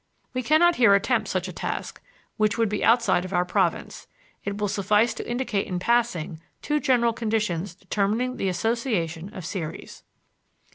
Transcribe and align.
We 0.33 0.41
can 0.41 0.59
not 0.61 0.77
here 0.77 0.95
attempt 0.95 1.27
such 1.27 1.47
a 1.47 1.53
task, 1.53 2.01
which 2.37 2.57
would 2.57 2.69
be 2.69 2.83
outside 2.83 3.23
of 3.23 3.33
our 3.33 3.45
province; 3.45 4.07
it 4.43 4.57
will 4.57 4.67
suffice 4.67 5.13
to 5.13 5.29
indicate 5.29 5.67
in 5.67 5.77
passing 5.77 6.41
two 6.63 6.79
general 6.79 7.13
conditions 7.13 7.75
determining 7.75 8.37
the 8.37 8.49
association 8.49 9.31
of 9.31 9.45
series. 9.45 10.01